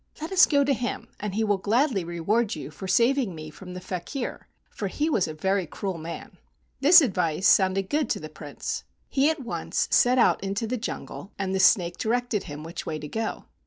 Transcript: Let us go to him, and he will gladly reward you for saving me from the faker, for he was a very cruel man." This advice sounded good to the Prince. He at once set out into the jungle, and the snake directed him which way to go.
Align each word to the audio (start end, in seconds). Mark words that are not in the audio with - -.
Let 0.19 0.31
us 0.31 0.47
go 0.47 0.63
to 0.63 0.73
him, 0.73 1.09
and 1.19 1.35
he 1.35 1.43
will 1.43 1.59
gladly 1.59 2.03
reward 2.03 2.55
you 2.55 2.71
for 2.71 2.87
saving 2.87 3.35
me 3.35 3.51
from 3.51 3.75
the 3.75 3.79
faker, 3.79 4.47
for 4.71 4.87
he 4.87 5.11
was 5.11 5.27
a 5.27 5.33
very 5.35 5.67
cruel 5.67 5.99
man." 5.99 6.39
This 6.79 7.01
advice 7.01 7.47
sounded 7.47 7.87
good 7.87 8.09
to 8.09 8.19
the 8.19 8.27
Prince. 8.27 8.83
He 9.09 9.29
at 9.29 9.41
once 9.43 9.87
set 9.91 10.17
out 10.17 10.43
into 10.43 10.65
the 10.65 10.75
jungle, 10.77 11.33
and 11.37 11.53
the 11.53 11.59
snake 11.59 11.99
directed 11.99 12.45
him 12.45 12.63
which 12.63 12.83
way 12.83 12.97
to 12.97 13.07
go. 13.07 13.45